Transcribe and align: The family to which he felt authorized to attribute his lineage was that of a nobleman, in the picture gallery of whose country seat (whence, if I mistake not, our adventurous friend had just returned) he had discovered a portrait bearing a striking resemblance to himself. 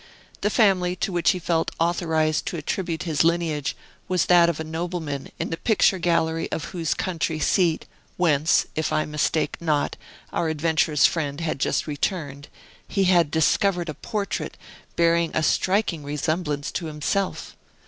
The 0.41 0.49
family 0.49 0.95
to 0.95 1.11
which 1.11 1.29
he 1.29 1.37
felt 1.37 1.69
authorized 1.79 2.47
to 2.47 2.57
attribute 2.57 3.03
his 3.03 3.23
lineage 3.23 3.75
was 4.07 4.25
that 4.25 4.49
of 4.49 4.59
a 4.59 4.63
nobleman, 4.63 5.29
in 5.37 5.51
the 5.51 5.57
picture 5.57 5.99
gallery 5.99 6.51
of 6.51 6.63
whose 6.73 6.95
country 6.95 7.37
seat 7.39 7.85
(whence, 8.17 8.65
if 8.75 8.91
I 8.91 9.05
mistake 9.05 9.57
not, 9.61 9.97
our 10.33 10.49
adventurous 10.49 11.05
friend 11.05 11.39
had 11.39 11.59
just 11.59 11.85
returned) 11.85 12.47
he 12.87 13.03
had 13.03 13.29
discovered 13.29 13.89
a 13.89 13.93
portrait 13.93 14.57
bearing 14.95 15.29
a 15.35 15.43
striking 15.43 16.03
resemblance 16.03 16.71
to 16.71 16.87
himself. 16.87 17.55